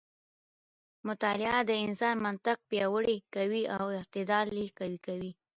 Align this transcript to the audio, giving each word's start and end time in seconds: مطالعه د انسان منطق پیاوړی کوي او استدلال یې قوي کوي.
مطالعه 1.07 1.59
د 1.69 1.71
انسان 1.85 2.15
منطق 2.25 2.57
پیاوړی 2.69 3.17
کوي 3.35 3.63
او 3.77 3.83
استدلال 4.01 4.49
یې 4.59 4.67
قوي 4.79 4.99
کوي. 5.07 5.31